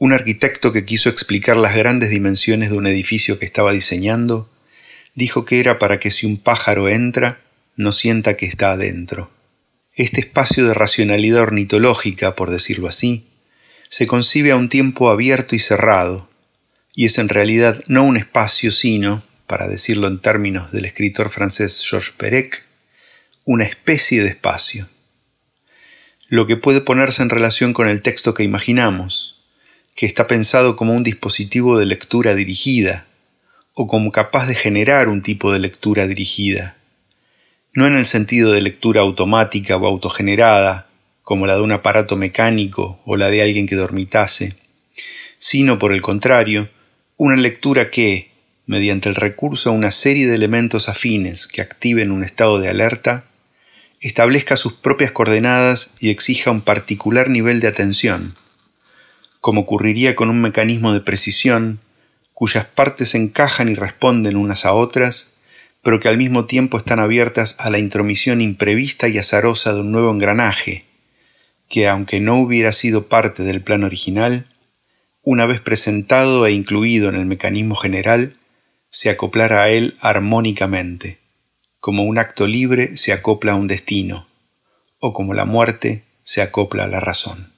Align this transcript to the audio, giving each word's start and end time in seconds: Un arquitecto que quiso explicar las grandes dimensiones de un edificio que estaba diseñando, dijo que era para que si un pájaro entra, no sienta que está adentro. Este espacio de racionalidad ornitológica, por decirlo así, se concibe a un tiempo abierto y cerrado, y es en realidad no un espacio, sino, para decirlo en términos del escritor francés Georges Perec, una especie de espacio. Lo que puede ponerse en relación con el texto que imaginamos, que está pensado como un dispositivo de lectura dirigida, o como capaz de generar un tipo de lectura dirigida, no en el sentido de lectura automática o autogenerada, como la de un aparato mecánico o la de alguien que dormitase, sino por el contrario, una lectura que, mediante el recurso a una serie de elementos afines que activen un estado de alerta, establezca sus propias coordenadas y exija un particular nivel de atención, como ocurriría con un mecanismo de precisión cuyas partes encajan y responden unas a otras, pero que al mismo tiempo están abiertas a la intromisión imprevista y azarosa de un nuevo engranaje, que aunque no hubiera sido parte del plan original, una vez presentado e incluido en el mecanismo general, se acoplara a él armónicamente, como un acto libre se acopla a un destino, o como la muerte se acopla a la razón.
Un 0.00 0.14
arquitecto 0.14 0.72
que 0.72 0.86
quiso 0.86 1.10
explicar 1.10 1.58
las 1.58 1.76
grandes 1.76 2.08
dimensiones 2.08 2.70
de 2.70 2.76
un 2.78 2.86
edificio 2.86 3.38
que 3.38 3.44
estaba 3.44 3.72
diseñando, 3.72 4.50
dijo 5.14 5.44
que 5.44 5.60
era 5.60 5.78
para 5.78 6.00
que 6.00 6.10
si 6.10 6.24
un 6.24 6.38
pájaro 6.38 6.88
entra, 6.88 7.42
no 7.76 7.92
sienta 7.92 8.34
que 8.34 8.46
está 8.46 8.72
adentro. 8.72 9.30
Este 9.94 10.20
espacio 10.20 10.66
de 10.66 10.72
racionalidad 10.72 11.42
ornitológica, 11.42 12.34
por 12.34 12.50
decirlo 12.50 12.88
así, 12.88 13.26
se 13.90 14.06
concibe 14.06 14.52
a 14.52 14.56
un 14.56 14.70
tiempo 14.70 15.10
abierto 15.10 15.54
y 15.54 15.58
cerrado, 15.58 16.30
y 16.94 17.04
es 17.04 17.18
en 17.18 17.28
realidad 17.28 17.84
no 17.86 18.02
un 18.04 18.16
espacio, 18.16 18.72
sino, 18.72 19.22
para 19.46 19.68
decirlo 19.68 20.08
en 20.08 20.18
términos 20.18 20.72
del 20.72 20.86
escritor 20.86 21.28
francés 21.28 21.86
Georges 21.86 22.14
Perec, 22.16 22.64
una 23.44 23.64
especie 23.64 24.22
de 24.22 24.30
espacio. 24.30 24.88
Lo 26.28 26.46
que 26.46 26.56
puede 26.56 26.80
ponerse 26.80 27.20
en 27.20 27.28
relación 27.28 27.74
con 27.74 27.86
el 27.86 28.00
texto 28.00 28.32
que 28.32 28.44
imaginamos, 28.44 29.39
que 30.00 30.06
está 30.06 30.26
pensado 30.26 30.76
como 30.76 30.94
un 30.94 31.02
dispositivo 31.02 31.78
de 31.78 31.84
lectura 31.84 32.34
dirigida, 32.34 33.06
o 33.74 33.86
como 33.86 34.12
capaz 34.12 34.46
de 34.46 34.54
generar 34.54 35.10
un 35.10 35.20
tipo 35.20 35.52
de 35.52 35.58
lectura 35.58 36.06
dirigida, 36.06 36.74
no 37.74 37.86
en 37.86 37.92
el 37.92 38.06
sentido 38.06 38.50
de 38.50 38.62
lectura 38.62 39.02
automática 39.02 39.76
o 39.76 39.86
autogenerada, 39.86 40.88
como 41.20 41.44
la 41.44 41.56
de 41.56 41.60
un 41.60 41.72
aparato 41.72 42.16
mecánico 42.16 42.98
o 43.04 43.16
la 43.16 43.28
de 43.28 43.42
alguien 43.42 43.66
que 43.66 43.76
dormitase, 43.76 44.54
sino 45.36 45.78
por 45.78 45.92
el 45.92 46.00
contrario, 46.00 46.70
una 47.18 47.36
lectura 47.36 47.90
que, 47.90 48.30
mediante 48.64 49.10
el 49.10 49.16
recurso 49.16 49.68
a 49.68 49.74
una 49.74 49.90
serie 49.90 50.26
de 50.26 50.34
elementos 50.34 50.88
afines 50.88 51.46
que 51.46 51.60
activen 51.60 52.10
un 52.10 52.24
estado 52.24 52.58
de 52.58 52.70
alerta, 52.70 53.26
establezca 54.00 54.56
sus 54.56 54.72
propias 54.72 55.12
coordenadas 55.12 55.92
y 56.00 56.08
exija 56.08 56.50
un 56.50 56.62
particular 56.62 57.28
nivel 57.28 57.60
de 57.60 57.68
atención, 57.68 58.34
como 59.40 59.62
ocurriría 59.62 60.14
con 60.14 60.30
un 60.30 60.40
mecanismo 60.40 60.92
de 60.92 61.00
precisión 61.00 61.80
cuyas 62.34 62.64
partes 62.64 63.14
encajan 63.14 63.68
y 63.68 63.74
responden 63.74 64.36
unas 64.36 64.64
a 64.64 64.72
otras, 64.72 65.34
pero 65.82 66.00
que 66.00 66.08
al 66.08 66.16
mismo 66.16 66.46
tiempo 66.46 66.78
están 66.78 66.98
abiertas 66.98 67.56
a 67.58 67.68
la 67.68 67.78
intromisión 67.78 68.40
imprevista 68.40 69.08
y 69.08 69.18
azarosa 69.18 69.74
de 69.74 69.80
un 69.80 69.92
nuevo 69.92 70.10
engranaje, 70.10 70.84
que 71.68 71.88
aunque 71.88 72.20
no 72.20 72.36
hubiera 72.40 72.72
sido 72.72 73.08
parte 73.08 73.42
del 73.42 73.62
plan 73.62 73.84
original, 73.84 74.46
una 75.22 75.46
vez 75.46 75.60
presentado 75.60 76.46
e 76.46 76.52
incluido 76.52 77.08
en 77.08 77.16
el 77.16 77.26
mecanismo 77.26 77.76
general, 77.76 78.36
se 78.88 79.10
acoplara 79.10 79.62
a 79.62 79.68
él 79.68 79.96
armónicamente, 80.00 81.18
como 81.78 82.04
un 82.04 82.18
acto 82.18 82.46
libre 82.46 82.96
se 82.96 83.12
acopla 83.12 83.52
a 83.52 83.56
un 83.56 83.66
destino, 83.66 84.26
o 84.98 85.12
como 85.12 85.34
la 85.34 85.44
muerte 85.44 86.04
se 86.22 86.42
acopla 86.42 86.84
a 86.84 86.88
la 86.88 87.00
razón. 87.00 87.52